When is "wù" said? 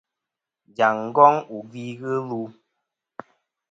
1.49-1.57